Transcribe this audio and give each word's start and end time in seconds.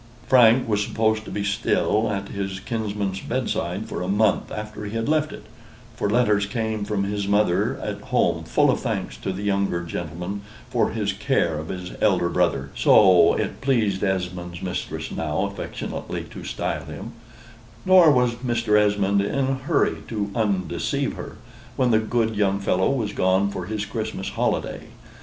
Frank 0.25 0.67
was 0.67 0.83
supposed 0.83 1.25
to 1.25 1.29
be 1.29 1.43
still 1.43 2.09
at 2.11 2.29
his 2.29 2.59
kinsman's 2.59 3.19
bedside 3.19 3.85
for 3.85 4.01
a 4.01 4.07
month 4.07 4.51
after 4.51 4.85
he 4.85 4.95
had 4.95 5.07
left 5.07 5.31
it, 5.31 5.43
for 5.95 6.09
letters 6.09 6.47
came 6.47 6.83
from 6.83 7.03
his 7.03 7.27
mother 7.27 7.77
at 7.79 8.01
home 8.05 8.43
full 8.43 8.71
of 8.71 8.79
thanks 8.79 9.15
to 9.17 9.31
the 9.31 9.43
younger 9.43 9.83
gentleman 9.83 10.41
for 10.71 10.89
his 10.89 11.13
care 11.13 11.59
of 11.59 11.69
his 11.69 11.91
elder 12.01 12.29
brother 12.29 12.71
(so 12.75 13.35
it 13.35 13.61
pleased 13.61 14.03
Esmond's 14.03 14.63
mistress 14.63 15.11
now 15.11 15.45
affectionately 15.45 16.23
to 16.31 16.43
style 16.43 16.85
him); 16.85 17.11
nor 17.85 18.09
was 18.09 18.33
Mr. 18.43 18.79
Esmond 18.79 19.21
in 19.21 19.45
a 19.47 19.53
hurry 19.53 19.97
to 20.07 20.31
undeceive 20.33 21.13
her, 21.13 21.37
when 21.75 21.91
the 21.91 21.99
good 21.99 22.35
young 22.35 22.59
fellow 22.59 22.89
was 22.89 23.13
gone 23.13 23.51
for 23.51 23.67
his 23.67 23.85
Christmas 23.85 24.29
holiday. 24.29 24.85